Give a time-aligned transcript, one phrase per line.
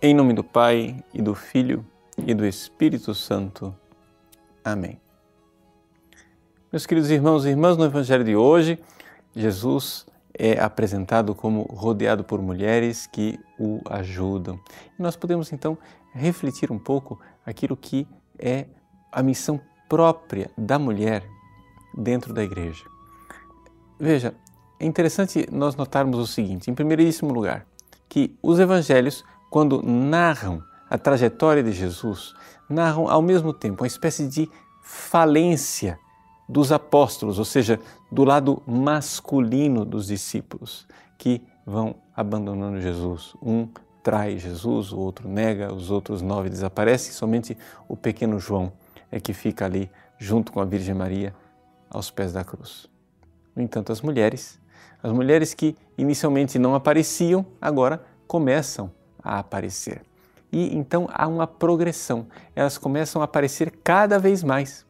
[0.00, 1.84] Em nome do Pai e do Filho
[2.24, 3.74] e do Espírito Santo.
[4.64, 5.00] Amém.
[6.70, 8.78] Meus queridos irmãos e irmãs, no Evangelho de hoje,
[9.34, 14.60] Jesus é apresentado como rodeado por mulheres que o ajudam.
[14.96, 15.76] E nós podemos então
[16.12, 18.06] refletir um pouco aquilo que
[18.38, 18.66] é
[19.10, 21.24] a missão própria da mulher
[21.92, 22.84] dentro da igreja.
[23.98, 24.32] Veja,
[24.78, 27.66] é interessante nós notarmos o seguinte: em primeiríssimo lugar,
[28.08, 32.34] que os evangelhos, quando narram a trajetória de Jesus,
[32.68, 34.50] narram ao mesmo tempo uma espécie de
[34.82, 35.98] falência
[36.48, 37.78] dos apóstolos, ou seja,
[38.10, 40.86] do lado masculino dos discípulos,
[41.18, 43.34] que vão abandonando Jesus.
[43.42, 43.68] Um
[44.02, 47.56] trai Jesus, o outro nega, os outros nove desaparecem, somente
[47.86, 48.72] o pequeno João
[49.10, 51.34] é que fica ali junto com a Virgem Maria
[51.90, 52.88] aos pés da cruz.
[53.54, 54.58] No entanto, as mulheres,
[55.02, 58.90] as mulheres que inicialmente não apareciam, agora começam
[59.22, 60.02] a aparecer.
[60.50, 64.86] E então há uma progressão, elas começam a aparecer cada vez mais.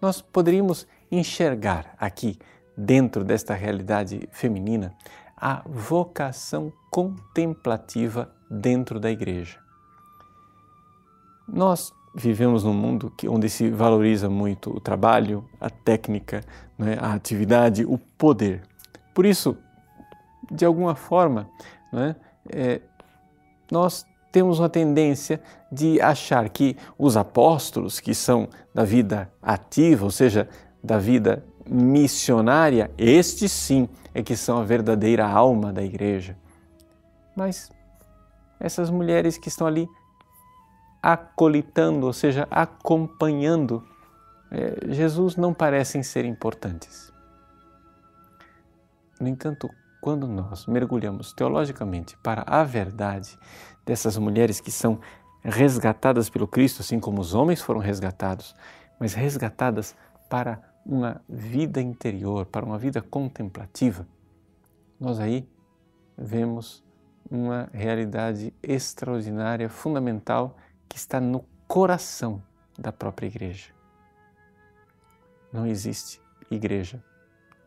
[0.00, 2.38] Nós poderíamos enxergar aqui,
[2.76, 4.94] dentro desta realidade feminina,
[5.36, 9.58] a vocação contemplativa dentro da igreja.
[11.46, 16.42] Nós vivemos num mundo que, onde se valoriza muito o trabalho, a técnica,
[16.76, 18.62] né, a atividade, o poder.
[19.14, 19.56] Por isso,
[20.50, 21.48] de alguma forma,
[21.92, 22.16] né,
[22.50, 22.80] é,
[23.70, 30.10] nós temos uma tendência de achar que os apóstolos, que são da vida ativa, ou
[30.10, 30.48] seja,
[30.82, 36.36] da vida missionária, estes sim é que são a verdadeira alma da igreja.
[37.36, 37.70] Mas
[38.58, 39.88] essas mulheres que estão ali
[41.02, 43.84] acolitando, ou seja, acompanhando,
[44.50, 47.12] é, Jesus não parecem ser importantes.
[49.20, 49.68] No entanto,
[50.08, 53.38] quando nós mergulhamos teologicamente para a verdade
[53.84, 54.98] dessas mulheres que são
[55.42, 58.56] resgatadas pelo Cristo, assim como os homens foram resgatados,
[58.98, 59.94] mas resgatadas
[60.30, 64.08] para uma vida interior, para uma vida contemplativa,
[64.98, 65.46] nós aí
[66.16, 66.82] vemos
[67.30, 70.56] uma realidade extraordinária, fundamental
[70.88, 72.42] que está no coração
[72.78, 73.74] da própria igreja.
[75.52, 76.18] Não existe
[76.50, 77.04] igreja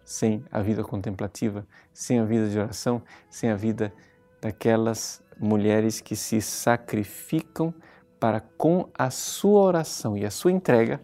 [0.03, 3.93] sem a vida contemplativa, sem a vida de oração, sem a vida
[4.41, 7.73] daquelas mulheres que se sacrificam
[8.19, 11.01] para, com a sua oração e a sua entrega,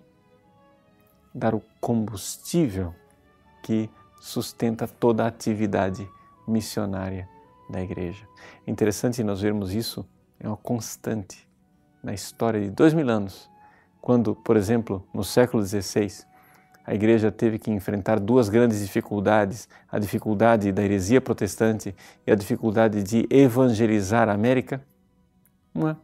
[1.33, 2.93] dar o combustível
[3.63, 6.07] que sustenta toda a atividade
[6.47, 7.27] missionária
[7.69, 8.27] da igreja.
[8.65, 10.05] É interessante nós vermos isso,
[10.39, 11.47] é uma constante
[12.01, 13.49] na história de dois mil anos,
[14.01, 16.25] quando, por exemplo, no século XVI,
[16.87, 21.93] a igreja teve que enfrentar duas grandes dificuldades: a dificuldade da heresia protestante
[22.25, 24.81] e a dificuldade de evangelizar a América.
[25.75, 25.99] Uma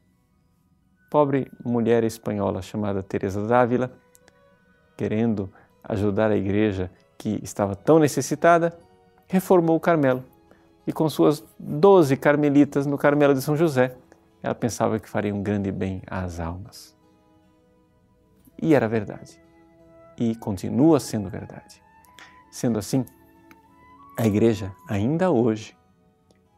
[1.09, 3.93] pobre mulher espanhola chamada Teresa d'Ávila,
[4.97, 5.49] querendo
[5.85, 8.77] ajudar a igreja que estava tão necessitada,
[9.27, 10.21] reformou o Carmelo
[10.85, 13.95] e com suas doze carmelitas no Carmelo de São José,
[14.41, 16.93] ela pensava que faria um grande bem às almas.
[18.61, 19.41] E era verdade.
[20.23, 21.83] E continua sendo verdade.
[22.49, 23.05] Sendo assim,
[24.17, 25.77] a igreja ainda hoje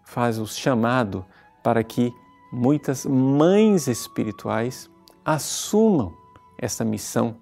[0.04, 1.26] faz o chamado
[1.64, 2.14] para que
[2.52, 4.88] muitas mães espirituais
[5.26, 6.16] assumam
[6.60, 7.38] essa missão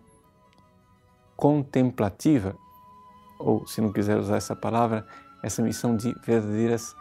[1.36, 2.56] contemplativa,
[3.38, 5.06] ou se não quiser usar essa palavra,
[5.44, 6.96] essa missão de verdadeiras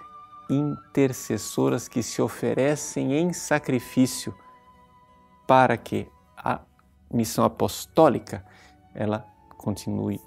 [0.50, 4.34] intercessoras que se oferecem em sacrifício
[5.46, 6.60] para que a
[7.08, 8.44] missão apostólica
[8.94, 9.26] ela
[9.56, 10.20] continue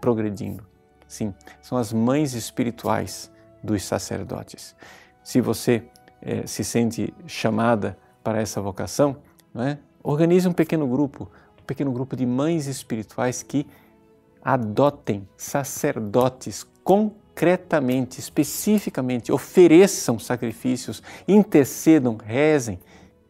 [0.00, 0.66] progredindo.
[1.06, 3.30] Sim, são as mães espirituais
[3.62, 4.74] dos sacerdotes.
[5.22, 5.84] Se você
[6.20, 9.16] eh, se sente chamada para essa vocação,
[9.54, 9.78] é?
[10.02, 13.66] organize um pequeno grupo, um pequeno grupo de mães espirituais que
[14.42, 22.78] adotem sacerdotes concretamente, especificamente, ofereçam sacrifícios, intercedam, rezem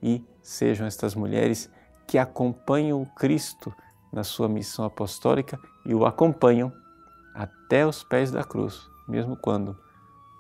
[0.03, 1.71] e sejam estas mulheres
[2.07, 3.73] que acompanham o Cristo
[4.15, 6.73] na sua missão apostólica e o acompanham
[7.35, 9.77] até os pés da cruz, mesmo quando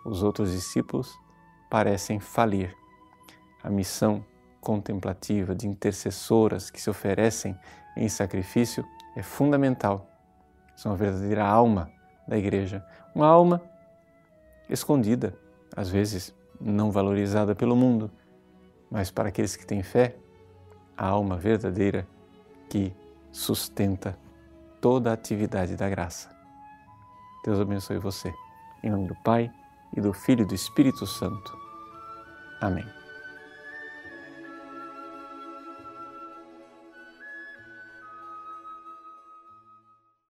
[0.05, 1.13] os outros discípulos
[1.69, 2.73] parecem falir.
[3.65, 4.25] A missão
[4.61, 7.59] contemplativa de intercessoras que se oferecem
[7.97, 8.85] em sacrifício
[9.17, 10.09] é fundamental.
[10.77, 11.91] São a verdadeira alma
[12.29, 12.85] da igreja.
[13.13, 13.61] Uma alma
[14.71, 15.37] escondida,
[15.77, 18.09] às vezes não valorizada pelo mundo,
[18.89, 20.17] mas para aqueles que têm fé,
[20.97, 22.07] a alma verdadeira
[22.69, 22.95] que
[23.35, 24.17] sustenta
[24.81, 26.31] toda a atividade da graça.
[27.45, 28.33] Deus abençoe você.
[28.83, 29.51] Em nome do Pai,
[29.97, 31.57] e do Filho e do Espírito Santo.
[32.61, 33.04] Amém.